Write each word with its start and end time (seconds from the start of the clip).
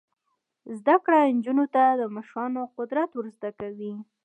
زده 0.79 0.95
کړه 1.03 1.19
نجونو 1.37 1.65
ته 1.73 1.83
د 1.99 2.01
مشرانو 2.15 2.61
قدر 2.75 2.97
ور 3.17 3.25
زده 3.35 3.49
کوي. 3.59 3.93